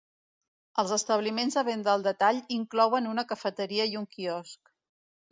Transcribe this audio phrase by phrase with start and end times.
[0.83, 4.73] Els establiments de venda al detall inclouen una cafeteria i un quiosc.